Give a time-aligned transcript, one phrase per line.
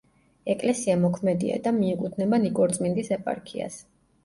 [0.53, 3.81] ეკლესია მოქმედია და მიეკუთვნება ნიკორწმინდის ეპარქიას.